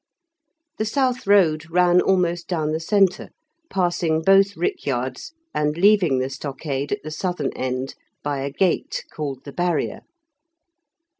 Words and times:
The 0.79 0.85
South 0.85 1.27
Road 1.27 1.69
ran 1.69 2.01
almost 2.01 2.47
down 2.47 2.71
the 2.71 2.79
centre, 2.79 3.29
passing 3.69 4.23
both 4.23 4.57
rickyards, 4.57 5.35
and 5.53 5.77
leaving 5.77 6.17
the 6.17 6.29
stockade 6.31 6.91
at 6.91 7.03
the 7.03 7.11
southern 7.11 7.53
end 7.53 7.93
by 8.23 8.39
a 8.41 8.49
gate, 8.49 9.05
called 9.13 9.43
the 9.43 9.53
barrier. 9.53 10.01